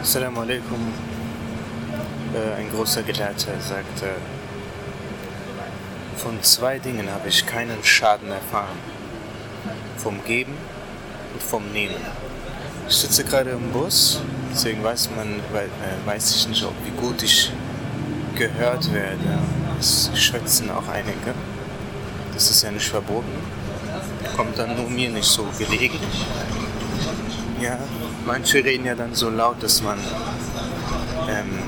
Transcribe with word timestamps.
Assalamu 0.00 0.40
alaikum. 0.42 0.78
Äh, 2.32 2.60
ein 2.60 2.70
großer 2.70 3.02
Gelehrter 3.02 3.60
sagte, 3.60 4.12
von 6.16 6.40
zwei 6.42 6.78
Dingen 6.78 7.10
habe 7.10 7.28
ich 7.28 7.44
keinen 7.44 7.82
Schaden 7.82 8.30
erfahren. 8.30 8.78
Vom 9.96 10.22
Geben 10.24 10.54
und 11.32 11.42
vom 11.42 11.72
Nehmen. 11.72 11.96
Ich 12.88 12.94
sitze 12.94 13.24
gerade 13.24 13.50
im 13.50 13.72
Bus, 13.72 14.20
deswegen 14.52 14.84
weiß 14.84 15.10
man, 15.16 15.40
äh, 15.52 16.06
weiß 16.06 16.36
ich 16.36 16.48
nicht, 16.48 16.64
ob 16.64 16.74
wie 16.84 17.00
gut 17.00 17.22
ich 17.24 17.52
gehört 18.36 18.92
werde. 18.94 19.38
Es 19.80 20.10
schwätzen 20.14 20.70
auch 20.70 20.88
einige. 20.88 21.34
Das 22.34 22.50
ist 22.50 22.62
ja 22.62 22.70
nicht 22.70 22.88
verboten. 22.88 23.32
Kommt 24.36 24.58
dann 24.58 24.76
nur 24.76 24.88
mir 24.88 25.10
nicht 25.10 25.28
so 25.28 25.44
gelegen. 25.58 25.98
Ja, 27.60 27.76
manche 28.24 28.64
reden 28.64 28.86
ja 28.86 28.94
dann 28.94 29.14
so 29.14 29.30
laut, 29.30 29.62
dass 29.62 29.82
man 29.82 29.98
ähm, 31.28 31.58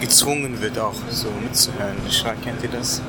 gezwungen 0.00 0.60
wird, 0.60 0.78
auch 0.78 0.94
so 1.10 1.30
mitzuhören. 1.30 1.96
Ich 2.08 2.20
frage, 2.20 2.38
kennt 2.42 2.62
ihr 2.62 2.70
das? 2.70 3.00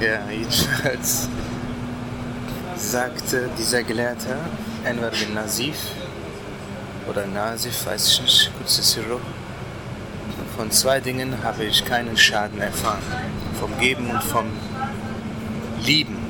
ja, 0.00 0.30
jedenfalls 0.30 1.28
sagte 2.76 3.48
dieser 3.58 3.82
Gelehrte, 3.82 4.36
Enver 4.84 5.10
bin 5.10 5.34
Nazif 5.34 5.76
oder 7.08 7.26
Nasif, 7.26 7.86
weiß 7.86 8.08
ich 8.08 8.22
nicht, 8.22 8.50
Kutsisiro, 8.58 9.20
von 10.56 10.70
zwei 10.70 11.00
Dingen 11.00 11.42
habe 11.42 11.64
ich 11.64 11.84
keinen 11.84 12.16
Schaden 12.16 12.60
erfahren. 12.60 13.02
Vom 13.60 13.78
Geben 13.78 14.10
und 14.10 14.22
vom 14.22 14.46
Lieben. 15.84 16.25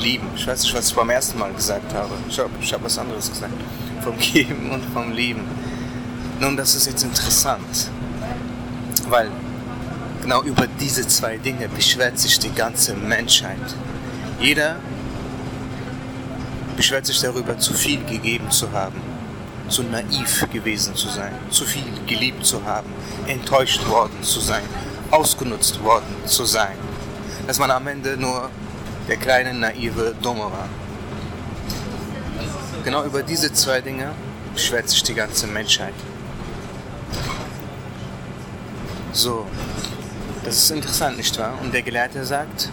Lieben. 0.00 0.28
Ich 0.34 0.46
weiß 0.46 0.62
nicht, 0.62 0.74
was 0.74 0.88
ich 0.88 0.94
beim 0.94 1.10
ersten 1.10 1.38
Mal 1.38 1.52
gesagt 1.52 1.92
habe. 1.94 2.14
Ich 2.28 2.38
habe 2.38 2.50
ich 2.60 2.72
hab 2.72 2.82
was 2.82 2.98
anderes 2.98 3.30
gesagt. 3.30 3.52
Vom 4.02 4.18
Geben 4.18 4.70
und 4.70 4.84
vom 4.92 5.12
Lieben. 5.12 5.42
Nun, 6.40 6.56
das 6.56 6.74
ist 6.74 6.86
jetzt 6.86 7.02
interessant, 7.02 7.90
weil 9.08 9.30
genau 10.22 10.42
über 10.42 10.66
diese 10.66 11.06
zwei 11.06 11.36
Dinge 11.36 11.68
beschwert 11.68 12.18
sich 12.18 12.38
die 12.38 12.52
ganze 12.52 12.94
Menschheit. 12.94 13.58
Jeder 14.40 14.76
beschwert 16.76 17.04
sich 17.04 17.20
darüber, 17.20 17.58
zu 17.58 17.74
viel 17.74 18.02
gegeben 18.04 18.50
zu 18.50 18.72
haben, 18.72 18.98
zu 19.68 19.82
naiv 19.82 20.46
gewesen 20.50 20.94
zu 20.96 21.08
sein, 21.08 21.32
zu 21.50 21.66
viel 21.66 21.84
geliebt 22.06 22.46
zu 22.46 22.64
haben, 22.64 22.88
enttäuscht 23.26 23.86
worden 23.86 24.22
zu 24.22 24.40
sein, 24.40 24.62
ausgenutzt 25.10 25.82
worden 25.84 26.14
zu 26.24 26.46
sein. 26.46 26.78
Dass 27.46 27.58
man 27.58 27.70
am 27.70 27.86
Ende 27.86 28.16
nur 28.16 28.48
der 29.10 29.16
kleine, 29.16 29.52
naive 29.52 30.14
war. 30.22 30.68
Genau 32.84 33.04
über 33.04 33.24
diese 33.24 33.52
zwei 33.52 33.80
Dinge 33.80 34.12
beschwert 34.54 34.88
sich 34.88 35.02
die 35.02 35.14
ganze 35.14 35.48
Menschheit. 35.48 35.94
So, 39.12 39.46
das 40.44 40.56
ist 40.58 40.70
interessant, 40.70 41.16
nicht 41.16 41.36
wahr? 41.40 41.58
Und 41.60 41.74
der 41.74 41.82
Gelehrte 41.82 42.24
sagt, 42.24 42.70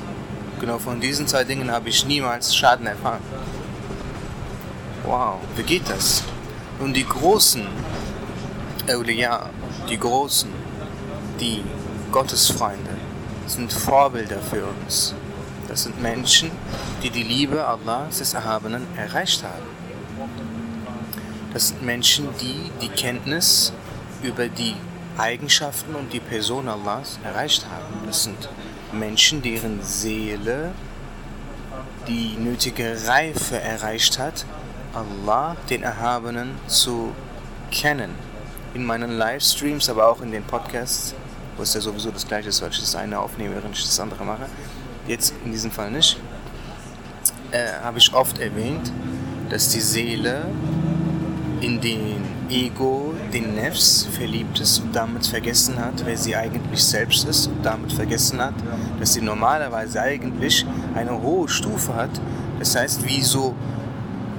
genau 0.59 0.77
von 0.77 1.02
diesen 1.02 1.25
zwei 1.27 1.43
Dingen 1.43 1.71
habe 1.71 1.89
ich 1.89 2.05
niemals 2.05 2.55
Schaden 2.55 2.85
erfahren. 2.85 3.21
Wow, 5.05 5.39
wie 5.55 5.63
geht 5.63 5.89
das? 5.89 6.21
Und 6.80 6.93
die 6.93 7.08
großen 7.08 7.65
Euliya, 8.88 9.49
die 9.89 9.97
großen, 9.97 10.52
die 11.39 11.63
Gottesfreunde, 12.11 12.91
sind 13.47 13.73
Vorbilder 13.73 14.39
für 14.39 14.67
uns. 14.67 15.15
Das 15.78 15.83
sind 15.83 16.02
Menschen, 16.02 16.50
die 17.03 17.11
die 17.11 17.22
Liebe 17.22 17.67
Allahs 17.67 18.17
des 18.17 18.33
Erhabenen 18.33 18.88
erreicht 18.97 19.44
haben. 19.44 19.61
Das 21.53 21.67
sind 21.67 21.83
Menschen, 21.83 22.30
die 22.42 22.72
die 22.81 22.89
Kenntnis 22.89 23.72
über 24.23 24.48
die 24.48 24.73
Eigenschaften 25.20 25.94
und 25.94 26.11
die 26.14 26.20
Person 26.20 26.67
Allahs 26.67 27.20
erreicht 27.23 27.67
haben. 27.70 28.08
Das 28.08 28.23
sind 28.23 28.49
Menschen, 28.92 29.43
deren 29.43 29.83
Seele 29.83 30.71
die 32.08 32.36
nötige 32.39 32.98
Reife 33.05 33.61
erreicht 33.61 34.17
hat, 34.17 34.48
Allah, 34.95 35.55
den 35.70 35.83
Erhabenen, 35.83 36.55
zu 36.65 37.14
kennen. 37.70 38.15
In 38.73 38.83
meinen 38.83 39.15
Livestreams, 39.15 39.92
aber 39.92 40.08
auch 40.08 40.21
in 40.21 40.32
den 40.32 40.44
Podcasts, 40.44 41.14
wo 41.55 41.61
es 41.61 41.76
ja 41.76 41.82
sowieso 41.82 42.09
das 42.09 42.27
gleiche 42.27 42.49
ist, 42.49 42.64
weil 42.64 42.71
ich 42.71 42.80
das 42.80 42.95
eine 42.95 43.20
aufnehme, 43.20 43.54
während 43.54 43.77
ich 43.77 43.86
das 43.86 43.99
andere 43.99 44.26
mache, 44.26 44.48
jetzt 45.08 45.34
in 45.45 45.52
diesem 45.52 45.72
Fall 45.72 45.92
nicht, 45.92 46.20
äh, 47.52 47.84
habe 47.84 47.98
ich 47.98 48.14
oft 48.14 48.40
erwähnt, 48.40 48.92
dass 49.50 49.70
die 49.70 49.80
Seele 49.80 50.45
in 51.62 51.82
den 51.82 52.22
Ego, 52.50 53.14
den 53.34 53.56
Nefs 53.56 54.08
verliebt 54.12 54.60
ist 54.60 54.80
und 54.80 54.95
damit 54.95 55.26
vergessen 55.26 55.78
hat, 55.80 56.06
wer 56.06 56.18
sie 56.18 56.36
eigentlich 56.36 56.84
selbst 56.84 57.28
ist 57.28 57.48
und 57.48 57.66
damit 57.66 57.92
vergessen 57.92 58.40
hat, 58.40 58.54
dass 59.00 59.14
sie 59.14 59.22
normalerweise 59.22 60.02
eigentlich 60.02 60.66
eine 60.95 61.22
hohe 61.22 61.50
Stufe 61.50 61.95
hat. 61.95 62.12
Das 62.60 62.76
heißt, 62.76 63.08
wie 63.08 63.22
so 63.22 63.56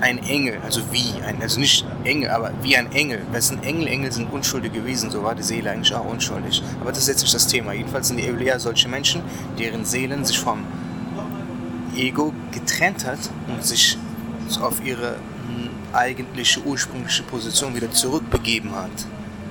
ein 0.00 0.18
Engel, 0.18 0.58
also 0.64 0.80
wie, 0.92 1.20
ein, 1.22 1.40
also 1.42 1.58
nicht 1.60 1.84
Engel, 2.04 2.30
aber 2.30 2.52
wie 2.62 2.76
ein 2.76 2.92
Engel. 2.92 3.20
Wessen 3.32 3.62
Engel, 3.62 3.88
Engel 3.88 4.12
sind 4.12 4.32
unschuldig 4.32 4.72
gewesen, 4.72 5.10
so 5.10 5.22
war 5.22 5.34
die 5.34 5.42
Seele 5.42 5.70
eigentlich 5.70 5.94
auch 5.94 6.04
unschuldig. 6.04 6.62
Aber 6.80 6.90
das 6.90 7.00
ist 7.02 7.08
jetzt 7.08 7.22
nicht 7.22 7.34
das 7.34 7.46
Thema. 7.46 7.72
Jedenfalls 7.72 8.08
sind 8.08 8.18
die 8.18 8.28
Eulia 8.28 8.58
solche 8.58 8.88
Menschen, 8.88 9.22
deren 9.58 9.84
Seelen 9.84 10.24
sich 10.24 10.38
vom 10.38 10.64
Ego 11.96 12.32
getrennt 12.52 13.04
hat 13.04 13.18
und 13.48 13.64
sich 13.64 13.98
auf 14.60 14.84
ihre 14.84 15.16
eigentliche 15.92 16.62
ursprüngliche 16.62 17.22
Position 17.22 17.74
wieder 17.74 17.90
zurückbegeben 17.90 18.74
hat. 18.74 18.90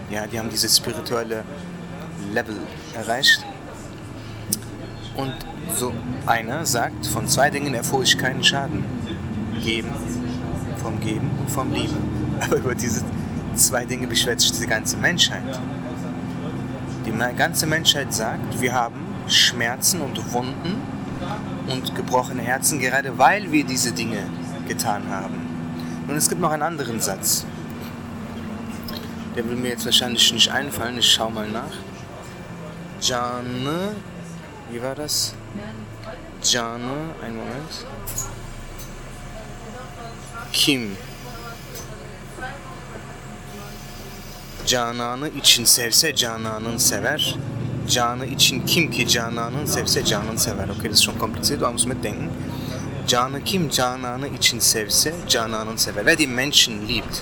Ja, 0.09 0.27
die 0.27 0.39
haben 0.39 0.49
dieses 0.49 0.77
spirituelle 0.77 1.43
Level 2.33 2.55
erreicht. 2.95 3.45
Und 5.15 5.33
so 5.75 5.93
einer 6.25 6.65
sagt, 6.65 7.07
von 7.07 7.27
zwei 7.27 7.49
Dingen 7.49 7.73
erfuhr 7.73 8.03
ich 8.03 8.17
keinen 8.17 8.43
Schaden. 8.43 8.85
Geben, 9.63 9.89
vom 10.87 11.01
Geben 11.01 11.29
und 11.37 11.51
vom 11.51 11.73
Lieben. 11.73 11.97
Aber 12.39 12.55
über 12.55 12.73
diese 12.73 13.03
zwei 13.55 13.83
Dinge 13.83 14.07
beschwert 14.07 14.39
sich 14.39 14.53
die 14.53 14.65
ganze 14.65 14.95
Menschheit. 14.95 15.59
Die 17.05 17.11
ganze 17.35 17.67
Menschheit 17.67 18.13
sagt, 18.13 18.61
wir 18.61 18.73
haben 18.73 19.01
Schmerzen 19.27 19.99
und 19.99 20.31
Wunden 20.31 20.81
und 21.67 21.93
gebrochene 21.93 22.41
Herzen, 22.41 22.79
gerade 22.79 23.17
weil 23.17 23.51
wir 23.51 23.65
diese 23.65 23.91
Dinge 23.91 24.19
getan 24.65 25.03
haben. 25.09 25.35
Und 26.07 26.15
es 26.15 26.29
gibt 26.29 26.39
noch 26.39 26.51
einen 26.51 26.63
anderen 26.63 27.01
Satz. 27.01 27.45
Der 29.35 29.47
will 29.49 29.57
mir 29.57 29.69
jetzt 29.69 29.83
wahrscheinlich 29.83 30.31
nicht 30.31 30.49
einfallen. 30.49 30.97
Ich 30.97 31.11
schau 31.11 31.29
mal 31.29 31.49
nach. 31.49 31.75
Jane. 33.01 33.91
Wie 34.71 34.81
war 34.81 34.95
das? 34.95 35.33
Jane. 36.41 37.13
Einen 37.21 37.35
Moment. 37.35 38.36
Kim. 40.57 40.97
Cananı 44.65 45.29
için 45.29 45.65
sevse 45.65 46.15
cananın 46.15 46.77
sever. 46.77 47.35
Canı 47.89 48.25
için 48.25 48.65
kim 48.65 48.91
ki 48.91 49.07
cananın 49.07 49.65
sevse 49.65 50.05
canın 50.05 50.35
sever. 50.35 50.69
Okay, 50.69 50.89
das 50.89 50.97
ist 50.97 51.03
schon 51.05 51.17
kompliziert, 51.17 51.61
man 51.61 51.73
muss 51.73 51.85
mitdenken. 51.85 52.29
Canı 53.07 53.43
kim 53.43 53.69
Canan'ı 53.69 54.27
için 54.27 54.59
sevse 54.59 55.15
Canan'ın 55.27 55.75
sever. 55.75 56.05
Wer 56.05 56.17
die 56.17 56.27
Menschen 56.27 56.87
liebt, 56.87 57.21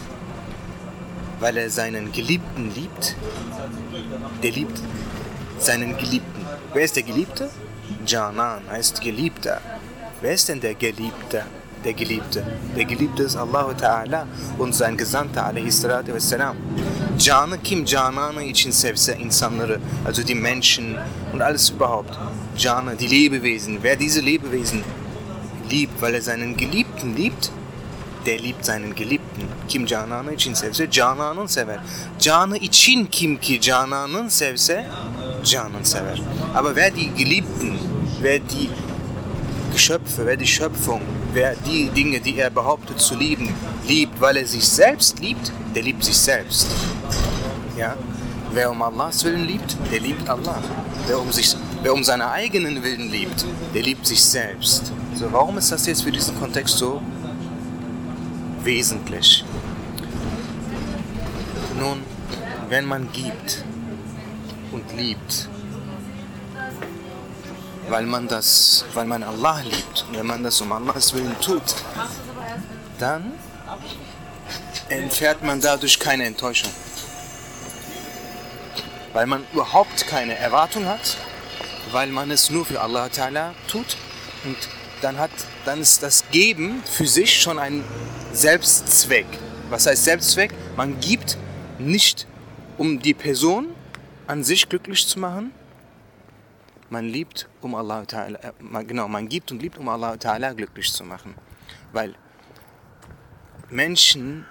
weil 1.40 1.58
er 1.58 1.70
seinen 1.70 2.12
Geliebten 2.12 2.72
liebt, 2.76 3.16
der 4.44 4.56
liebt 4.56 4.80
seinen 5.60 5.98
Geliebten. 5.98 6.42
Wer 6.74 6.84
ist 6.84 6.96
der 6.96 7.04
Geliebte? 7.04 7.50
Canan 8.08 8.62
heißt 8.72 9.02
Geliebter. 9.02 9.62
Wer 10.22 10.34
ist 10.34 10.50
denn 10.50 10.62
der 10.62 10.74
Geliebte? 10.74 11.44
Der 11.86 11.94
Geliebte. 11.94 12.44
Der 12.76 12.86
Geliebte 12.86 13.24
ist 13.24 13.36
Allahu 13.36 13.74
Teala 13.74 14.28
und 14.58 14.74
sein 14.74 14.98
Gesandter 14.98 15.46
aleyhissalatu 15.46 16.14
vesselam. 16.14 16.56
Canı 17.20 17.64
kim 17.64 17.86
Canan'ı 17.86 18.44
için 18.44 18.72
sevse 18.72 19.18
insanları, 19.18 19.80
also 20.08 20.28
die 20.28 20.36
Menschen 20.36 20.98
und 21.34 21.42
alles 21.42 21.72
überhaupt. 21.72 22.12
Canı, 22.58 23.00
die 23.00 23.12
Lebewesen. 23.12 23.84
Wer 23.84 24.00
diese 24.00 24.26
Lebewesen 24.26 24.82
liebt, 25.72 26.02
weil 26.02 26.14
er 26.16 26.22
seinen 26.22 26.58
Geliebten 26.58 27.16
liebt, 27.18 27.52
der 28.26 28.40
liebt 28.40 28.66
seinen 28.66 28.96
Geliebten. 28.96 29.44
Kim 29.68 29.86
Canan'ı 29.86 30.34
için 30.34 30.54
sevse 30.54 30.92
Canan'ın 30.92 31.46
sever. 31.46 31.80
Canı 32.20 32.58
için 32.58 33.06
kim 33.06 33.38
ki 33.38 33.62
Canan'ın 33.62 34.28
sevse 34.28 34.86
Can'ın 35.44 35.84
sever. 35.84 36.22
Aber 36.56 36.76
wer 36.76 36.96
die 36.96 37.24
Geliebten, 37.24 37.74
wer 38.22 38.42
die 38.50 38.70
Geschöpfe, 39.74 40.26
wer 40.26 40.40
die 40.40 40.48
Schöpfung, 40.48 41.02
wer 41.36 41.56
die 41.56 41.90
Dinge, 41.90 42.20
die 42.20 42.38
er 42.40 42.50
behauptet 42.50 43.00
zu 43.00 43.16
lieben, 43.16 43.54
liebt, 43.88 44.20
weil 44.22 44.38
er 44.38 44.48
sich 44.48 44.68
selbst 44.68 45.20
liebt, 45.20 45.52
der 45.76 45.84
liebt 45.84 46.04
sich 46.04 46.18
selbst. 46.18 46.68
Ja? 47.78 47.96
Wer 48.54 48.72
um 48.72 48.82
Allahs 48.82 49.24
Willen 49.26 49.46
liebt, 49.46 49.76
der 49.92 50.00
liebt 50.00 50.28
Allah. 50.30 50.64
Wer 51.08 51.20
um, 51.20 51.32
sich, 51.32 51.56
wer 51.84 51.94
um 51.94 52.04
seine 52.04 52.32
eigenen 52.32 52.82
Willen 52.82 53.12
liebt, 53.12 53.46
der 53.74 53.84
liebt 53.84 54.08
sich 54.08 54.24
selbst. 54.24 54.94
So, 55.14 55.32
warum 55.32 55.58
ist 55.58 55.72
das 55.72 55.86
jetzt 55.86 56.04
für 56.04 56.12
diesen 56.12 56.40
Kontext 56.40 56.78
so 56.78 57.02
wesentlich. 58.64 59.46
Nun, 61.80 62.02
wenn 62.70 62.86
man 62.86 63.12
gibt 63.12 63.64
und 64.72 64.98
liebt, 64.98 65.50
weil 67.90 68.06
man 68.06 68.28
das, 68.28 68.86
weil 68.94 69.06
man 69.06 69.24
Allah 69.24 69.62
liebt 69.62 70.06
und 70.08 70.18
wenn 70.18 70.26
man 70.26 70.44
das 70.44 70.60
um 70.62 70.72
Allahs 70.72 71.14
Willen 71.14 71.36
tut, 71.42 71.64
dann 73.00 73.34
entfährt 74.90 75.44
man 75.44 75.62
dadurch 75.62 76.00
keine 76.00 76.26
Enttäuschung. 76.26 76.72
Weil 79.14 79.28
man 79.28 79.46
überhaupt 79.54 80.08
keine 80.08 80.38
Erwartung 80.38 80.86
hat, 80.86 81.18
weil 81.92 82.08
man 82.08 82.32
es 82.32 82.50
nur 82.50 82.66
für 82.66 82.82
Allah 82.82 83.06
Ta'ala 83.06 83.54
tut 83.68 83.98
und 84.44 84.58
dann, 85.02 85.18
hat, 85.18 85.32
dann 85.66 85.82
ist 85.82 86.04
das 86.04 86.26
Geben 86.32 86.84
für 86.86 87.08
sich 87.08 87.42
schon 87.42 87.60
ein 87.60 87.84
Selbstzweck. 88.34 89.28
Was 89.70 89.86
heißt 89.86 90.04
Selbstzweck? 90.04 90.52
Man 90.76 91.00
gibt 91.00 91.38
nicht, 91.80 92.28
um 92.78 93.00
die 93.00 93.14
Person 93.14 93.68
an 94.28 94.44
sich 94.44 94.68
glücklich 94.68 95.08
zu 95.08 95.20
machen. 95.20 95.54
Man 96.90 97.06
liebt, 97.06 97.50
um 97.62 97.76
Allah 97.76 98.02
Ta'ala, 98.02 98.40
äh, 98.44 98.84
genau, 98.86 99.08
man 99.08 99.28
gibt 99.28 99.52
und 99.52 99.62
liebt, 99.62 99.78
um 99.78 99.90
Allah 99.90 100.14
Ta'ala 100.14 100.54
glücklich 100.54 100.92
zu 100.94 101.04
machen. 101.04 101.36
Weil 101.92 102.16
Menschen 103.70 104.46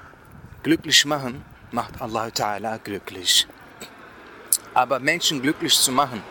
glücklich 0.63 1.05
machen, 1.05 1.45
macht 1.71 2.01
Allah 2.01 2.27
Ta'ala 2.27 2.79
glücklich. 2.79 3.47
Aber 4.75 4.99
Menschen 4.99 5.41
glücklich 5.41 5.77
zu 5.77 5.93
machen, 5.93 6.23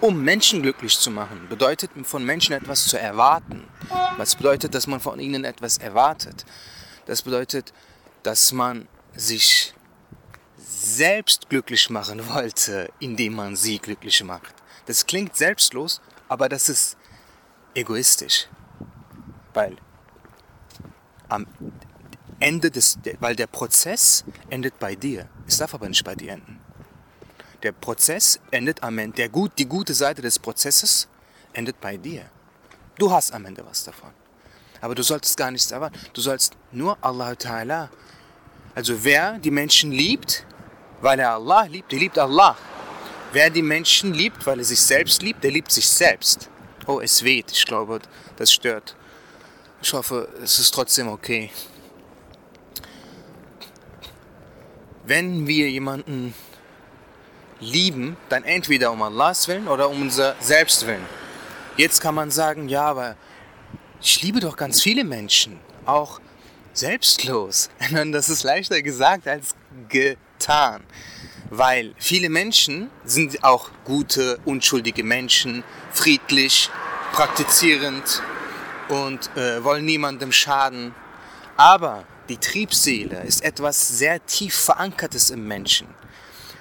um 0.00 0.22
Menschen 0.22 0.62
glücklich 0.62 0.98
zu 0.98 1.10
machen, 1.10 1.46
bedeutet 1.48 1.90
von 2.04 2.24
Menschen 2.24 2.54
etwas 2.54 2.86
zu 2.86 2.98
erwarten. 2.98 3.64
Was 4.16 4.34
bedeutet, 4.36 4.74
dass 4.74 4.86
man 4.86 5.00
von 5.00 5.18
ihnen 5.20 5.44
etwas 5.44 5.78
erwartet? 5.78 6.44
Das 7.06 7.22
bedeutet, 7.22 7.72
dass 8.22 8.52
man 8.52 8.88
sich 9.14 9.74
selbst 10.56 11.48
glücklich 11.48 11.90
machen 11.90 12.28
wollte, 12.28 12.90
indem 13.00 13.34
man 13.34 13.56
sie 13.56 13.78
glücklich 13.78 14.22
macht. 14.22 14.54
Das 14.86 15.06
klingt 15.06 15.36
selbstlos, 15.36 16.00
aber 16.28 16.48
das 16.48 16.68
ist 16.68 16.96
egoistisch. 17.74 18.48
Weil 19.52 19.76
am 21.28 21.46
Ende 22.38 22.70
des, 22.70 22.98
weil 23.20 23.34
der 23.36 23.46
Prozess 23.46 24.24
endet 24.50 24.78
bei 24.78 24.94
dir. 24.94 25.28
Es 25.46 25.58
darf 25.58 25.74
aber 25.74 25.88
nicht 25.88 26.04
bei 26.04 26.14
dir 26.14 26.32
enden. 26.32 26.60
Der 27.62 27.72
Prozess 27.72 28.38
endet 28.50 28.82
am 28.82 28.98
Ende, 28.98 29.16
der 29.16 29.28
gut, 29.28 29.52
die 29.58 29.66
gute 29.66 29.94
Seite 29.94 30.22
des 30.22 30.38
Prozesses 30.38 31.08
endet 31.52 31.80
bei 31.80 31.96
dir. 31.96 32.26
Du 32.98 33.10
hast 33.10 33.32
am 33.32 33.44
Ende 33.46 33.64
was 33.66 33.84
davon. 33.84 34.10
Aber 34.80 34.94
du 34.94 35.02
solltest 35.02 35.36
gar 35.36 35.50
nichts 35.50 35.70
erwarten. 35.70 35.98
Du 36.12 36.20
sollst 36.20 36.54
nur 36.70 36.98
Allah 37.00 37.30
Ta'ala. 37.30 37.88
Also 38.74 39.02
wer 39.04 39.38
die 39.38 39.50
Menschen 39.50 39.90
liebt, 39.90 40.46
weil 41.00 41.18
er 41.18 41.32
Allah 41.32 41.62
liebt, 41.62 41.90
der 41.92 41.98
liebt 41.98 42.18
Allah. 42.18 42.56
Wer 43.32 43.50
die 43.50 43.62
Menschen 43.62 44.14
liebt, 44.14 44.46
weil 44.46 44.58
er 44.58 44.64
sich 44.64 44.80
selbst 44.80 45.22
liebt, 45.22 45.44
der 45.44 45.50
liebt 45.50 45.70
sich 45.70 45.88
selbst. 45.88 46.48
Oh, 46.86 47.00
es 47.00 47.24
weht. 47.24 47.50
Ich 47.52 47.66
glaube, 47.66 48.00
das 48.36 48.52
stört. 48.52 48.96
Ich 49.82 49.92
hoffe, 49.92 50.28
es 50.42 50.58
ist 50.58 50.72
trotzdem 50.72 51.08
okay. 51.08 51.50
Wenn 55.04 55.46
wir 55.46 55.70
jemanden 55.70 56.34
lieben, 57.60 58.16
dann 58.28 58.44
entweder 58.44 58.92
um 58.92 59.02
Allahs 59.02 59.48
Willen 59.48 59.68
oder 59.68 59.88
um 59.88 60.02
unser 60.02 60.34
Selbstwillen. 60.40 61.04
Jetzt 61.76 62.00
kann 62.00 62.14
man 62.14 62.30
sagen, 62.30 62.68
ja, 62.68 62.84
aber 62.86 63.16
ich 64.00 64.22
liebe 64.22 64.40
doch 64.40 64.56
ganz 64.56 64.82
viele 64.82 65.04
Menschen, 65.04 65.58
auch 65.84 66.20
selbstlos. 66.72 67.70
Das 68.12 68.28
ist 68.28 68.42
leichter 68.42 68.82
gesagt 68.82 69.28
als 69.28 69.54
getan, 69.88 70.82
weil 71.50 71.94
viele 71.98 72.28
Menschen 72.28 72.90
sind 73.04 73.44
auch 73.44 73.70
gute, 73.84 74.38
unschuldige 74.44 75.04
Menschen, 75.04 75.64
friedlich, 75.92 76.70
praktizierend 77.12 78.22
und 78.88 79.34
äh, 79.36 79.62
wollen 79.64 79.84
niemandem 79.84 80.32
schaden. 80.32 80.94
Aber 81.56 82.04
die 82.28 82.38
Triebseele 82.38 83.22
ist 83.22 83.42
etwas 83.44 83.88
sehr 83.88 84.24
tief 84.26 84.54
verankertes 84.54 85.30
im 85.30 85.46
Menschen. 85.46 85.86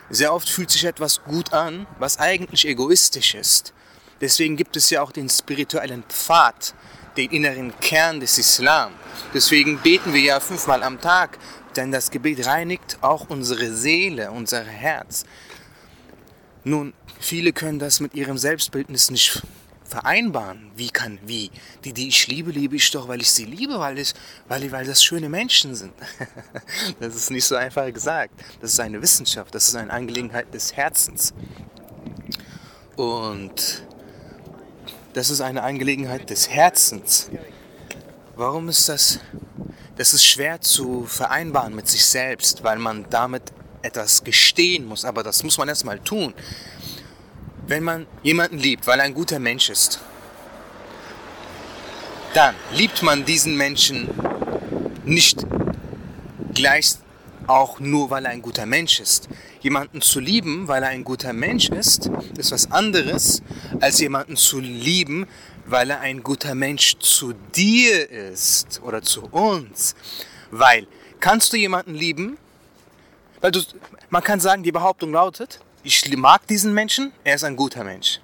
Sehr 0.10 0.34
oft 0.34 0.48
fühlt 0.48 0.70
sich 0.70 0.86
etwas 0.86 1.24
gut 1.24 1.52
an, 1.54 1.88
was 1.98 2.20
eigentlich 2.20 2.68
egoistisch 2.68 3.34
ist. 3.34 3.74
Deswegen 4.22 4.56
gibt 4.56 4.78
es 4.78 4.90
ja 4.92 5.02
auch 5.02 5.12
den 5.12 5.30
spirituellen 5.30 6.04
Pfad, 6.04 6.76
den 7.18 7.32
inneren 7.32 7.78
Kern 7.80 8.20
des 8.20 8.38
Islam. 8.38 8.94
Deswegen 9.34 9.80
beten 9.80 10.14
wir 10.14 10.22
ja 10.22 10.40
fünfmal 10.40 10.84
am 10.84 11.02
Tag, 11.02 11.38
denn 11.78 11.92
das 11.92 12.12
Gebet 12.12 12.46
reinigt 12.46 12.98
auch 13.02 13.30
unsere 13.30 13.74
Seele, 13.74 14.32
unser 14.32 14.64
Herz. 14.64 15.26
Nun, 16.64 16.94
viele 17.20 17.54
können 17.54 17.80
das 17.80 18.00
mit 18.00 18.16
ihrem 18.16 18.38
Selbstbildnis 18.38 19.12
nicht 19.12 19.44
vereinbaren. 19.84 20.72
Wie 20.76 20.90
kann, 20.90 21.20
wie? 21.26 21.52
Die, 21.84 21.94
die 21.94 22.08
ich 22.08 22.28
liebe, 22.28 22.52
liebe 22.52 22.76
ich 22.76 22.90
doch, 22.92 23.08
weil 23.08 23.22
ich 23.22 23.32
sie 23.32 23.46
liebe, 23.46 23.80
weil, 23.80 24.00
ich, 24.00 24.14
weil, 24.48 24.72
weil 24.72 24.86
das 24.86 25.04
schöne 25.04 25.30
Menschen 25.30 25.76
sind. 25.76 25.94
das 27.00 27.16
ist 27.16 27.32
nicht 27.32 27.46
so 27.46 27.56
einfach 27.56 27.92
gesagt. 27.94 28.34
Das 28.62 28.74
ist 28.74 28.80
eine 28.80 29.02
Wissenschaft, 29.02 29.54
das 29.54 29.68
ist 29.68 29.76
eine 29.76 29.92
Angelegenheit 29.92 30.54
des 30.54 30.76
Herzens. 30.76 31.34
Und 32.96 33.84
das 35.14 35.30
ist 35.30 35.42
eine 35.42 35.64
Angelegenheit 35.64 36.30
des 36.30 36.50
Herzens. 36.50 37.30
Warum 38.36 38.70
ist 38.70 38.90
das? 38.90 39.20
Das 39.98 40.14
ist 40.14 40.26
schwer 40.26 40.60
zu 40.60 41.06
vereinbaren 41.06 41.74
mit 41.74 41.88
sich 41.88 42.06
selbst, 42.06 42.64
weil 42.64 42.78
man 42.78 43.06
damit 43.10 43.44
etwas 43.82 44.24
gestehen 44.24 44.86
muss. 44.86 45.06
Aber 45.06 45.24
das 45.24 45.44
muss 45.44 45.58
man 45.58 45.70
erstmal 45.70 46.00
tun. 46.00 46.34
Wenn 47.68 47.84
man 47.84 48.06
jemanden 48.22 48.58
liebt, 48.58 48.88
weil 48.88 49.00
er 49.00 49.06
ein 49.06 49.14
guter 49.14 49.40
Mensch 49.40 49.70
ist, 49.70 50.00
dann 52.34 52.56
liebt 52.74 53.02
man 53.02 53.24
diesen 53.24 53.56
Menschen 53.56 54.10
nicht 55.06 55.46
gleich 56.54 56.96
auch 57.48 57.80
nur, 57.80 58.10
weil 58.10 58.26
er 58.26 58.32
ein 58.32 58.42
guter 58.42 58.66
Mensch 58.66 59.00
ist. 59.00 59.30
Jemanden 59.62 60.02
zu 60.02 60.20
lieben, 60.20 60.68
weil 60.68 60.84
er 60.84 60.90
ein 60.90 61.04
guter 61.04 61.34
Mensch 61.34 61.70
ist, 61.70 62.10
ist 62.38 62.52
was 62.52 62.72
anderes, 62.72 63.42
als 63.80 64.00
jemanden 64.00 64.36
zu 64.36 64.60
lieben, 64.60 65.28
weil 65.66 65.90
er 65.90 66.00
ein 66.00 66.24
guter 66.24 66.56
Mensch 66.56 66.98
zu 67.00 67.34
dir 67.56 68.10
ist 68.10 68.82
oder 68.84 69.02
zu 69.02 69.24
uns. 69.26 69.96
Weil, 70.52 70.88
kannst 71.20 71.54
du 71.54 71.58
jemanden 71.58 71.96
lieben? 71.96 72.38
Weil 73.42 73.52
du, 73.52 73.62
man 74.10 74.24
kann 74.24 74.40
sagen, 74.40 74.64
die 74.64 74.72
Behauptung 74.72 75.12
lautet, 75.12 75.60
ich 75.84 76.16
mag 76.18 76.48
diesen 76.48 76.74
Menschen, 76.74 77.12
er 77.24 77.36
ist 77.36 77.44
ein 77.44 77.56
guter 77.56 77.84
Mensch. 77.84 78.20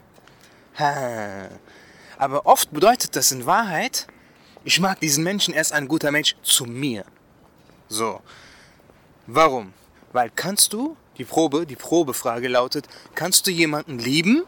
Aber 2.18 2.46
oft 2.46 2.72
bedeutet 2.72 3.16
das 3.16 3.32
in 3.32 3.46
Wahrheit, 3.46 4.08
ich 4.64 4.80
mag 4.80 5.00
diesen 5.00 5.24
Menschen, 5.24 5.54
er 5.54 5.62
ist 5.62 5.74
ein 5.74 5.88
guter 5.88 6.12
Mensch 6.12 6.36
zu 6.44 6.66
mir. 6.66 7.04
So. 7.90 8.22
Warum? 9.34 9.74
Weil 10.12 10.30
kannst 10.30 10.74
du, 10.74 10.98
die 11.18 11.24
Probe, 11.24 11.66
die 11.66 11.78
Probefrage 11.78 12.50
lautet, 12.50 12.86
kannst 13.16 13.48
du 13.48 13.52
jemanden 13.52 13.98
lieben, 13.98 14.44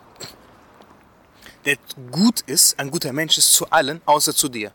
der 1.63 1.77
gut 2.11 2.41
ist, 2.41 2.77
ein 2.79 2.91
guter 2.91 3.13
Mensch 3.13 3.37
ist 3.37 3.53
zu 3.53 3.69
allen, 3.69 4.01
außer 4.05 4.35
zu 4.35 4.49
dir? 4.49 4.73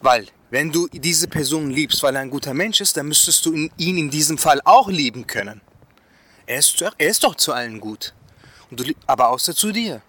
Weil, 0.00 0.26
wenn 0.50 0.70
du 0.70 0.86
diese 0.86 1.26
Person 1.26 1.70
liebst, 1.70 2.04
weil 2.04 2.14
er 2.14 2.22
ein 2.22 2.30
guter 2.30 2.54
Mensch 2.54 2.80
ist, 2.80 2.96
dann 2.96 3.08
müsstest 3.08 3.44
du 3.46 3.52
ihn 3.52 3.98
in 3.98 4.10
diesem 4.10 4.38
Fall 4.38 4.60
auch 4.64 4.88
lieben 4.88 5.26
können. 5.26 5.60
Er 6.46 6.60
ist, 6.60 6.80
er 6.80 6.92
ist 6.98 7.24
doch 7.24 7.34
zu 7.34 7.52
allen 7.52 7.80
gut. 7.80 8.14
Du, 8.70 8.84
aber 9.08 9.30
außer 9.30 9.56
zu 9.56 9.72
dir. 9.72 10.02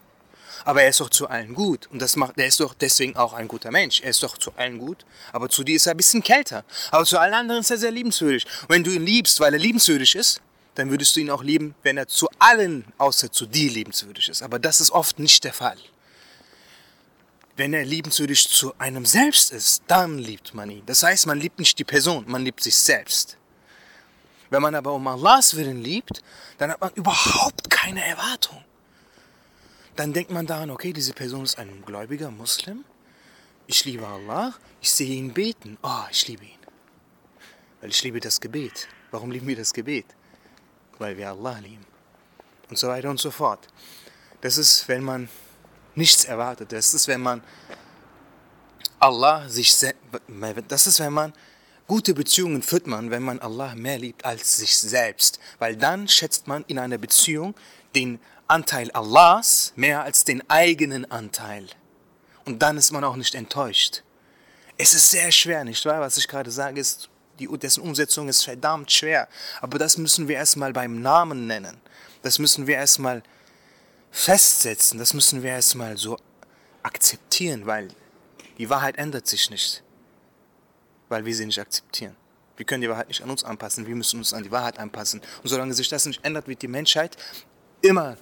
Aber 0.66 0.84
er 0.84 0.90
ist 0.90 1.00
doch 1.00 1.10
zu 1.10 1.28
allen 1.28 1.54
gut. 1.54 1.88
Und 1.92 2.02
das 2.02 2.16
macht, 2.16 2.38
er 2.38 2.48
ist 2.48 2.60
doch 2.60 2.74
deswegen 2.74 3.16
auch 3.16 3.34
ein 3.34 3.48
guter 3.48 3.72
Mensch. 3.72 4.02
Er 4.02 4.10
ist 4.10 4.24
doch 4.24 4.38
zu 4.38 4.52
allen 4.56 4.80
gut. 4.80 5.06
Aber 5.34 5.50
zu 5.50 5.64
dir 5.64 5.76
ist 5.76 5.88
er 5.88 5.94
ein 5.94 5.98
bisschen 5.98 6.24
kälter. 6.24 6.64
Aber 6.92 7.06
zu 7.06 7.20
allen 7.20 7.34
anderen 7.34 7.62
ist 7.62 7.72
er 7.72 7.78
sehr 7.78 7.92
liebenswürdig. 7.92 8.46
Und 8.64 8.70
wenn 8.70 8.84
du 8.84 8.92
ihn 8.92 9.06
liebst, 9.06 9.40
weil 9.40 9.54
er 9.54 9.60
liebenswürdig 9.60 10.16
ist, 10.16 10.42
dann 10.76 10.92
würdest 10.92 11.16
du 11.16 11.22
ihn 11.22 11.32
auch 11.32 11.44
lieben, 11.44 11.74
wenn 11.84 11.98
er 11.98 12.08
zu 12.08 12.30
allen 12.38 12.86
außer 12.98 13.32
zu 13.32 13.46
dir 13.46 13.72
liebenswürdig 13.72 14.30
ist. 14.30 14.44
Aber 14.44 14.60
das 14.60 14.80
ist 14.80 14.92
oft 14.92 15.18
nicht 15.20 15.44
der 15.44 15.54
Fall. 15.54 15.78
Wenn 17.56 17.74
er 17.74 17.84
liebenswürdig 17.84 18.48
zu 18.48 18.74
einem 18.78 19.06
selbst 19.06 19.52
ist, 19.52 19.82
dann 19.88 20.20
liebt 20.20 20.54
man 20.54 20.70
ihn. 20.70 20.84
Das 20.86 21.02
heißt, 21.02 21.26
man 21.26 21.40
liebt 21.40 21.58
nicht 21.58 21.80
die 21.80 21.84
Person, 21.84 22.26
man 22.28 22.44
liebt 22.44 22.62
sich 22.62 22.78
selbst. 22.78 23.38
Wenn 24.52 24.62
man 24.62 24.76
aber 24.76 24.94
um 24.94 25.08
Allahs 25.08 25.56
Willen 25.56 25.82
liebt, 25.82 26.22
dann 26.60 26.72
hat 26.72 26.80
man 26.80 26.92
überhaupt 26.94 27.70
keine 27.70 28.06
Erwartung. 28.06 28.64
Dann 29.98 30.14
denkt 30.14 30.30
man 30.30 30.46
daran, 30.46 30.70
okay, 30.70 30.94
diese 30.94 31.12
Person 31.12 31.44
ist 31.44 31.58
ein 31.58 31.82
gläubiger 31.84 32.30
Muslim. 32.30 32.86
Ich 33.66 33.84
liebe 33.84 34.08
Allah, 34.08 34.54
ich 34.80 34.92
sehe 34.92 35.16
ihn 35.16 35.34
beten. 35.34 35.80
Oh, 35.82 36.04
ich 36.12 36.28
liebe 36.28 36.46
ihn. 36.46 36.60
Weil 37.82 37.90
ich 37.90 38.04
liebe 38.04 38.20
das 38.20 38.40
Gebet. 38.40 38.88
Warum 39.10 39.32
lieben 39.32 39.48
wir 39.48 39.56
das 39.56 39.74
Gebet? 39.74 40.06
Weil 41.00 41.18
wir 41.18 41.32
Allah 41.32 41.58
lieben. 41.58 41.86
Und 42.70 42.78
so 42.78 42.88
weiter 42.88 43.10
und 43.10 43.20
so 43.20 43.32
fort. 43.32 43.68
Das 44.42 44.60
ist, 44.60 44.88
wenn 44.88 45.04
man 45.04 45.30
nichts 45.96 46.26
erwartet. 46.26 46.72
Das 46.74 46.94
ist, 46.94 47.08
wenn 47.08 47.22
man 47.22 47.42
Allah 49.00 49.50
sich 49.50 49.80
das 50.68 50.88
ist, 50.88 51.00
wenn 51.00 51.14
man 51.14 51.34
gute 51.88 52.14
Beziehungen 52.14 52.62
führt 52.62 52.86
man, 52.86 53.10
wenn 53.10 53.24
man 53.24 53.40
Allah 53.40 53.74
mehr 53.74 53.98
liebt 53.98 54.26
als 54.26 54.58
sich 54.58 54.78
selbst, 54.78 55.40
weil 55.58 55.76
dann 55.76 56.08
schätzt 56.08 56.48
man 56.48 56.64
in 56.68 56.78
einer 56.78 57.00
Beziehung 57.00 57.56
den 57.96 58.20
Anteil 58.48 58.92
Allahs 58.92 59.74
mehr 59.76 60.04
als 60.04 60.24
den 60.24 60.48
eigenen 60.50 61.10
Anteil. 61.12 61.68
Und 62.46 62.62
dann 62.62 62.78
ist 62.78 62.92
man 62.92 63.04
auch 63.04 63.16
nicht 63.16 63.36
enttäuscht. 63.36 64.04
Es 64.78 64.94
ist 64.94 65.10
sehr 65.10 65.32
schwer, 65.32 65.64
nicht 65.64 65.84
wahr? 65.86 66.00
Was 66.00 66.18
ich 66.18 66.28
gerade 66.28 66.52
sage, 66.52 66.80
ist, 66.80 67.10
die, 67.40 67.48
dessen 67.48 67.82
Umsetzung 67.82 68.30
ist 68.30 68.44
verdammt 68.44 68.92
schwer. 68.92 69.28
Aber 69.62 69.78
das 69.78 69.98
müssen 69.98 70.28
wir 70.28 70.36
erstmal 70.36 70.72
beim 70.74 71.02
Namen 71.02 71.48
nennen. 71.48 71.78
Das 72.22 72.40
müssen 72.40 72.68
wir 72.68 72.76
erstmal 72.76 73.24
festsetzen. 74.12 74.98
Das 75.00 75.14
müssen 75.14 75.44
wir 75.44 75.52
erstmal 75.52 75.98
so 75.98 76.18
akzeptieren, 76.84 77.66
weil 77.66 77.90
die 78.58 78.70
Wahrheit 78.70 78.98
ändert 78.98 79.28
sich 79.28 79.50
nicht. 79.50 79.84
Weil 81.10 81.26
wir 81.26 81.36
sie 81.36 81.46
nicht 81.46 81.60
akzeptieren. 81.60 82.16
Wir 82.56 82.66
können 82.66 82.82
die 82.82 82.90
Wahrheit 82.90 83.08
nicht 83.08 83.22
an 83.22 83.30
uns 83.30 83.44
anpassen, 83.44 83.86
wir 83.86 83.96
müssen 83.96 84.18
uns 84.18 84.34
an 84.34 84.44
die 84.44 84.52
Wahrheit 84.52 84.80
anpassen. 84.80 85.22
Und 85.44 85.50
solange 85.50 85.74
sich 85.74 85.90
das 85.90 86.06
nicht 86.08 86.26
ändert, 86.26 86.48
wird 86.48 86.64
die 86.64 86.68
Menschheit 86.68 87.16
immer 87.82 88.18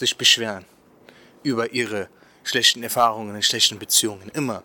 sich 0.00 0.16
beschweren 0.16 0.64
über 1.42 1.72
ihre 1.72 2.08
schlechten 2.42 2.82
Erfahrungen 2.82 3.40
schlechten 3.42 3.78
Beziehungen. 3.78 4.30
Immer. 4.30 4.64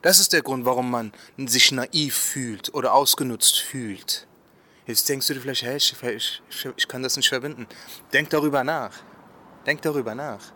Das 0.00 0.18
ist 0.18 0.32
der 0.32 0.42
Grund, 0.42 0.64
warum 0.64 0.90
man 0.90 1.12
sich 1.36 1.70
naiv 1.70 2.16
fühlt 2.16 2.72
oder 2.74 2.94
ausgenutzt 2.94 3.58
fühlt. 3.58 4.26
Jetzt 4.86 5.08
denkst 5.08 5.26
du 5.28 5.34
dir 5.34 5.40
vielleicht, 5.40 5.62
hey, 5.62 5.76
ich, 5.76 5.94
ich, 6.48 6.68
ich 6.76 6.88
kann 6.88 7.02
das 7.02 7.16
nicht 7.16 7.28
verbinden. 7.28 7.66
Denk 8.12 8.30
darüber 8.30 8.64
nach. 8.64 8.92
Denk 9.66 9.82
darüber 9.82 10.14
nach. 10.14 10.52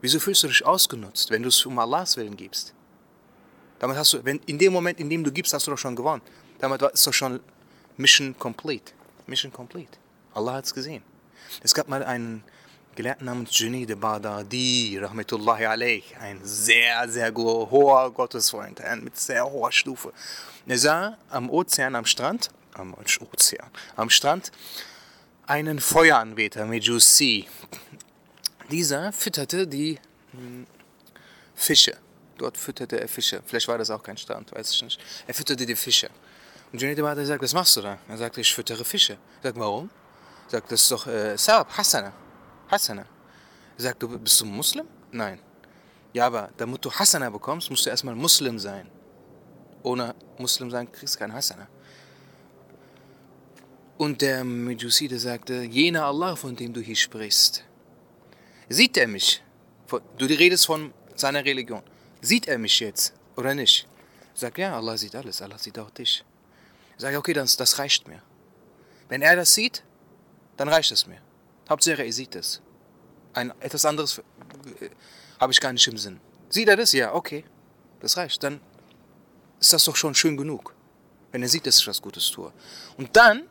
Wieso 0.00 0.18
fühlst 0.18 0.42
du 0.42 0.48
dich 0.48 0.64
ausgenutzt, 0.64 1.30
wenn 1.30 1.42
du 1.42 1.48
es 1.48 1.66
um 1.66 1.78
Allahs 1.78 2.16
Willen 2.16 2.36
gibst? 2.36 2.74
Damit 3.78 3.96
hast 3.96 4.14
du, 4.14 4.24
wenn, 4.24 4.38
in 4.46 4.58
dem 4.58 4.72
Moment, 4.72 4.98
in 4.98 5.10
dem 5.10 5.24
du 5.24 5.30
gibst, 5.30 5.52
hast 5.52 5.66
du 5.66 5.70
doch 5.70 5.78
schon 5.78 5.96
gewonnen. 5.96 6.22
Damit 6.58 6.80
ist 6.80 7.06
doch 7.06 7.12
schon 7.12 7.40
Mission 7.96 8.36
complete. 8.38 8.92
Mission 9.26 9.52
complete. 9.52 9.98
Allah 10.32 10.54
hat 10.54 10.64
es 10.64 10.74
gesehen. 10.74 11.02
Es 11.62 11.74
gab 11.74 11.88
mal 11.88 12.02
einen 12.02 12.44
Gelehrten 12.94 13.26
namens 13.26 13.58
Junaid 13.58 13.98
Badadi, 14.00 14.98
Rahmetullahi 15.02 15.66
alayh, 15.66 16.02
ein 16.20 16.40
sehr, 16.44 17.08
sehr 17.08 17.34
hoher 17.34 18.12
Gottesfreund, 18.12 18.80
ein 18.80 19.02
mit 19.02 19.16
sehr 19.16 19.44
hoher 19.44 19.72
Stufe. 19.72 20.12
Er 20.66 20.78
sah 20.78 21.18
am 21.28 21.50
Ozean, 21.50 21.96
am 21.96 22.06
Strand, 22.06 22.50
am 22.74 22.94
Ozean, 22.94 23.68
am 23.96 24.10
Strand 24.10 24.52
einen 25.46 25.80
Feueranbeter, 25.80 26.64
Mejusi. 26.66 27.46
Dieser 28.70 29.12
fütterte 29.12 29.66
die 29.66 29.98
hm, 30.32 30.66
Fische. 31.54 31.96
Dort 32.38 32.56
fütterte 32.56 33.00
er 33.00 33.08
Fische. 33.08 33.42
Vielleicht 33.44 33.68
war 33.68 33.78
das 33.78 33.90
auch 33.90 34.02
kein 34.02 34.16
Strand, 34.16 34.52
weiß 34.52 34.70
ich 34.70 34.82
nicht. 34.82 35.00
Er 35.26 35.34
fütterte 35.34 35.66
die 35.66 35.76
Fische. 35.76 36.10
Und 36.72 36.80
Junaid 36.80 36.98
Badadi 36.98 37.26
sagt, 37.26 37.42
was 37.42 37.52
machst 37.52 37.76
du 37.76 37.82
da? 37.82 37.98
Er 38.08 38.16
sagte, 38.16 38.40
ich 38.40 38.54
füttere 38.54 38.84
Fische. 38.84 39.14
Er 39.42 39.50
sagt, 39.50 39.58
warum? 39.58 39.90
Sagt, 40.48 40.70
das 40.70 40.82
ist 40.82 40.90
doch 40.90 41.06
äh, 41.06 41.36
Sab, 41.36 41.76
Hassana. 41.76 42.12
Hasana. 42.70 43.06
Er 43.76 43.82
sagt, 43.82 44.02
du 44.02 44.18
bist 44.18 44.40
du 44.40 44.44
Muslim? 44.44 44.86
Nein. 45.10 45.38
Ja, 46.12 46.26
aber 46.26 46.50
damit 46.56 46.84
du 46.84 46.90
Hasana 46.90 47.30
bekommst, 47.30 47.70
musst 47.70 47.86
du 47.86 47.90
erstmal 47.90 48.14
Muslim 48.14 48.58
sein. 48.58 48.88
Ohne 49.82 50.14
Muslim 50.38 50.70
sein 50.70 50.90
kriegst 50.90 51.14
du 51.14 51.18
kein 51.18 51.32
Hasana. 51.32 51.68
Und 53.96 54.22
der 54.22 54.44
Medjuside 54.44 55.18
sagte, 55.18 55.62
jener 55.62 56.04
Allah, 56.06 56.36
von 56.36 56.56
dem 56.56 56.72
du 56.72 56.80
hier 56.80 56.96
sprichst, 56.96 57.64
sieht 58.68 58.96
er 58.96 59.06
mich? 59.06 59.42
Du 60.18 60.24
redest 60.24 60.66
von 60.66 60.92
seiner 61.14 61.44
Religion. 61.44 61.82
Sieht 62.20 62.48
er 62.48 62.58
mich 62.58 62.80
jetzt 62.80 63.12
oder 63.36 63.54
nicht? 63.54 63.86
Sagt, 64.34 64.58
ja, 64.58 64.76
Allah 64.76 64.96
sieht 64.96 65.14
alles, 65.14 65.40
Allah 65.42 65.58
sieht 65.58 65.78
auch 65.78 65.90
dich. 65.90 66.24
Ich 66.96 67.02
sage, 67.02 67.18
okay, 67.18 67.32
das, 67.32 67.56
das 67.56 67.78
reicht 67.78 68.08
mir. 68.08 68.20
Wenn 69.08 69.22
er 69.22 69.36
das 69.36 69.54
sieht, 69.54 69.84
dann 70.56 70.68
reicht 70.68 70.92
es 70.92 71.06
mir. 71.06 71.20
Hauptsache, 71.68 72.04
er 72.04 72.12
sieht 72.12 72.34
es. 72.34 72.60
Ein, 73.32 73.52
etwas 73.60 73.84
anderes 73.84 74.18
äh, 74.18 74.90
habe 75.40 75.52
ich 75.52 75.60
gar 75.60 75.72
nicht 75.72 75.86
im 75.88 75.98
Sinn. 75.98 76.20
Sieht 76.48 76.68
er 76.68 76.76
das? 76.76 76.92
Ja, 76.92 77.14
okay. 77.14 77.44
Das 78.00 78.16
reicht. 78.16 78.42
Dann 78.42 78.60
ist 79.60 79.72
das 79.72 79.84
doch 79.84 79.96
schon 79.96 80.14
schön 80.14 80.36
genug. 80.36 80.74
Wenn 81.32 81.42
er 81.42 81.48
sieht, 81.48 81.66
dass 81.66 81.78
ich 81.78 81.86
was 81.86 82.00
Gutes 82.00 82.30
tue. 82.30 82.52
Und 82.96 83.16
dann, 83.16 83.42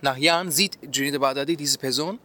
nach 0.00 0.16
Jahren, 0.16 0.50
sieht 0.50 0.78
Junaid 0.94 1.20
Baghdadi 1.20 1.56
diese 1.56 1.78
Person 1.78 2.18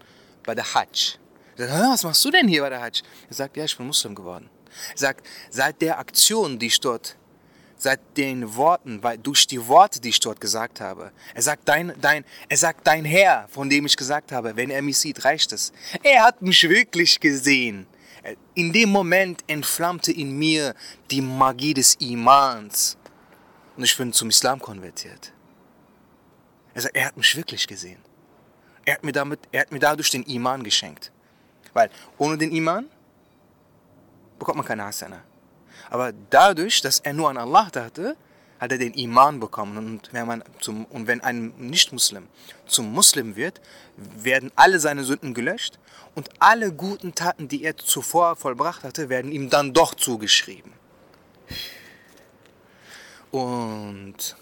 bei 0.43 0.55
der 0.55 0.73
Hajj. 0.73 1.17
Er 1.57 1.67
sagt, 1.67 1.93
was 1.93 2.03
machst 2.03 2.25
du 2.25 2.31
denn 2.31 2.47
hier 2.47 2.61
bei 2.61 2.69
der 2.69 2.81
Hajj? 2.81 3.01
Er 3.29 3.33
sagt, 3.33 3.55
ja, 3.55 3.63
ich 3.63 3.77
bin 3.77 3.87
Muslim 3.87 4.13
geworden. 4.13 4.49
Er 4.91 4.97
sagt, 4.97 5.25
seit 5.49 5.81
der 5.81 5.99
Aktion, 5.99 6.59
die 6.59 6.65
ich 6.65 6.79
dort 6.81 7.15
seit 7.77 7.99
den 8.17 8.55
Worten, 8.55 9.03
weil 9.03 9.17
durch 9.17 9.47
die 9.47 9.67
Worte, 9.67 9.99
die 9.99 10.09
ich 10.09 10.19
dort 10.19 10.39
gesagt 10.39 10.81
habe. 10.81 11.11
Er 11.33 11.41
sagt, 11.41 11.67
dein, 11.67 11.93
dein, 11.99 12.25
er 12.47 12.57
sagt, 12.57 12.87
dein 12.87 13.05
Herr, 13.05 13.47
von 13.49 13.69
dem 13.69 13.85
ich 13.85 13.97
gesagt 13.97 14.31
habe, 14.31 14.55
wenn 14.55 14.69
er 14.69 14.81
mich 14.81 14.97
sieht, 14.97 15.25
reicht 15.25 15.51
es. 15.51 15.73
Er 16.03 16.23
hat 16.23 16.41
mich 16.41 16.67
wirklich 16.67 17.19
gesehen. 17.19 17.87
In 18.55 18.73
dem 18.73 18.89
Moment 18.89 19.43
entflammte 19.47 20.11
in 20.11 20.37
mir 20.37 20.73
die 21.11 21.21
Magie 21.21 21.73
des 21.73 21.95
Imans. 21.95 22.97
Und 23.77 23.83
ich 23.83 23.95
bin 23.97 24.13
zum 24.13 24.29
Islam 24.29 24.59
konvertiert. 24.59 25.31
Er 26.73 26.81
sagt, 26.81 26.95
er 26.95 27.05
hat 27.05 27.17
mich 27.17 27.35
wirklich 27.35 27.67
gesehen. 27.67 27.99
Er 28.85 28.95
hat 28.95 29.03
mir, 29.03 29.11
damit, 29.11 29.39
er 29.51 29.61
hat 29.61 29.71
mir 29.71 29.79
dadurch 29.79 30.09
den 30.11 30.23
Iman 30.23 30.63
geschenkt. 30.63 31.11
Weil 31.73 31.89
ohne 32.17 32.37
den 32.37 32.51
Iman 32.51 32.87
bekommt 34.39 34.57
man 34.57 34.65
keine 34.65 34.85
Hasana. 34.85 35.23
Aber 35.89 36.13
dadurch, 36.29 36.81
dass 36.81 36.99
er 36.99 37.13
nur 37.13 37.29
an 37.29 37.37
Allah 37.37 37.69
dachte, 37.71 38.15
hat 38.59 38.71
er 38.71 38.77
den 38.77 38.93
Iman 38.93 39.39
bekommen. 39.39 39.77
Und 39.77 40.13
wenn, 40.13 40.27
man 40.27 40.43
zum, 40.59 40.85
und 40.85 41.07
wenn 41.07 41.21
ein 41.21 41.53
Nicht-Muslim 41.57 42.27
zum 42.65 42.91
Muslim 42.91 43.35
wird, 43.35 43.61
werden 43.97 44.51
alle 44.55 44.79
seine 44.79 45.03
Sünden 45.03 45.33
gelöscht 45.33 45.77
und 46.15 46.29
alle 46.39 46.71
guten 46.71 47.13
Taten, 47.13 47.47
die 47.47 47.63
er 47.63 47.77
zuvor 47.77 48.35
vollbracht 48.35 48.83
hatte, 48.83 49.09
werden 49.09 49.31
ihm 49.31 49.49
dann 49.49 49.73
doch 49.73 49.93
zugeschrieben. 49.93 50.73
Und 53.31 54.35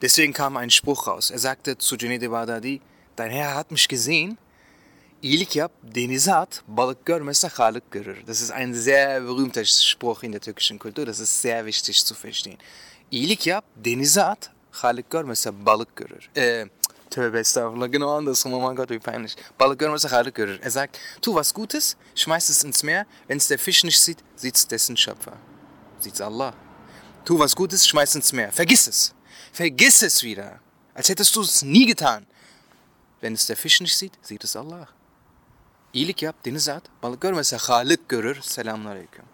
deswegen 0.00 0.32
kam 0.32 0.56
ein 0.56 0.70
Spruch 0.70 1.06
raus. 1.06 1.30
Er 1.30 1.38
sagte 1.38 1.76
zu 1.76 1.96
Junaid 1.96 2.28
Baghdadi, 2.30 2.80
dein 3.16 3.30
Herr 3.30 3.54
hat 3.54 3.70
mich 3.70 3.88
gesehen 3.88 4.38
İyilik 5.22 5.56
yap, 5.56 5.72
denize 5.82 6.34
at, 6.34 6.62
balık 6.68 7.06
görmese 7.06 7.48
Halik 7.48 7.90
görür. 7.90 8.26
Das 8.26 8.42
ist 8.42 8.50
ein 8.50 8.72
sehr 8.72 9.24
berühmter 9.24 9.64
Spruch 9.64 10.24
in 10.24 10.32
der 10.32 10.40
türkischen 10.40 10.78
Kultur, 10.78 11.06
das 11.06 11.20
ist 11.20 11.40
sehr 11.42 11.66
wichtig 11.66 12.04
zu 12.04 12.14
verstehen. 12.14 12.58
İyilik 13.10 13.46
yap, 13.46 13.64
denize 13.76 14.24
at, 14.24 14.50
Halik 14.70 15.10
görmese 15.10 15.66
balık 15.66 15.96
görür. 15.96 16.30
Äh, 16.36 16.66
Tövbe 17.10 17.38
estağfurullah, 17.38 17.92
genau 17.92 18.08
andersrum, 18.08 18.54
oh 18.54 18.62
mein 18.62 18.76
Gott, 18.76 18.88
wie 18.88 18.98
peinlich. 18.98 19.36
Balık 19.60 19.78
görmese 19.78 20.08
Halik 20.08 20.34
görür. 20.34 20.60
Er 20.62 20.70
sagt, 20.70 20.98
tu 21.20 21.34
was 21.34 21.52
Gutes, 21.52 21.96
schmeiß 22.14 22.50
es 22.50 22.64
ins 22.64 22.84
Meer, 22.84 23.06
wenn 23.28 23.36
es 23.36 23.50
der 23.50 23.58
Fisch 23.58 23.84
nicht 23.84 24.00
sieht, 24.00 24.18
sieht 24.36 24.56
es 24.56 24.66
dessen 24.66 24.96
Schöpfer. 24.96 25.36
Sieht's 26.00 26.20
Allah. 26.20 26.54
Tu 27.24 27.38
was 27.38 27.54
Gutes, 27.54 27.86
schmeiß 27.86 28.16
ins 28.16 28.32
Meer. 28.32 28.50
Vergiss 28.52 28.88
es. 28.88 29.14
Vergiss 29.52 30.02
es 30.02 30.22
wieder. 30.22 30.58
Als 30.94 31.08
hättest 31.08 31.36
du 31.36 31.42
es 31.42 31.62
nie 31.62 31.86
getan. 31.86 32.26
Wenn 33.20 33.34
es 33.34 33.46
der 33.46 33.56
Fisch 33.56 33.80
nicht 33.80 33.96
sieht, 33.96 34.18
sieht 34.22 34.42
es 34.42 34.56
Allah. 34.56 34.88
İyilik 35.94 36.22
yap, 36.22 36.36
denize 36.44 36.72
at. 36.72 36.82
Balık 37.02 37.20
görmese 37.20 37.56
Halik 37.56 38.08
görür. 38.08 38.40
Selamun 38.40 38.84
Aleyküm. 38.84 39.24